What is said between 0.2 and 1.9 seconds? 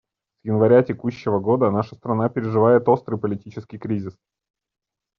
С января текущего года